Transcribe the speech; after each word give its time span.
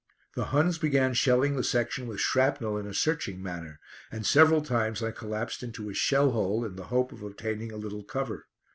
The 0.33 0.45
Huns 0.45 0.79
began 0.79 1.13
shelling 1.13 1.55
the 1.55 1.63
section 1.63 2.07
with 2.07 2.19
shrapnel 2.19 2.75
in 2.75 2.87
a 2.87 2.91
searching 2.95 3.39
manner, 3.39 3.79
and 4.11 4.25
several 4.25 4.63
times 4.63 5.03
I 5.03 5.11
collapsed 5.11 5.61
into 5.61 5.91
a 5.91 5.93
shell 5.93 6.31
hole, 6.31 6.65
in 6.65 6.75
the 6.75 6.85
hope 6.85 7.11
of 7.11 7.21
obtaining 7.21 7.71
a 7.71 7.77
little 7.77 8.01
cover. 8.03 8.47